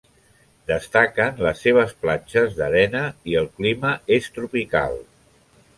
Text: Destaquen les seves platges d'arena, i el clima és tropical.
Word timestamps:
Destaquen 0.69 1.43
les 1.47 1.61
seves 1.65 1.93
platges 2.07 2.57
d'arena, 2.61 3.03
i 3.33 3.39
el 3.45 3.49
clima 3.61 3.95
és 4.19 4.33
tropical. 4.39 5.01